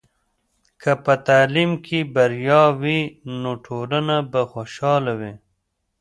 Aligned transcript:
که 0.81 0.91
په 1.03 1.13
تعلیم 1.27 1.71
کې 1.85 1.99
بریا 2.15 2.63
وي، 2.81 3.01
نو 3.41 3.51
ټولنه 3.65 4.15
به 4.31 4.41
خوشحاله 4.51 5.13
وي. 5.19 5.33